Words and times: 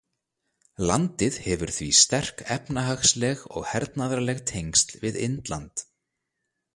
Landið 0.91 1.35
hefur 1.47 1.73
því 1.75 1.89
sterk 1.97 2.41
efnahagsleg 2.57 3.43
og 3.61 3.67
hernaðarleg 3.73 4.41
tengsl 4.55 4.97
við 5.05 5.21
Indland. 5.29 5.85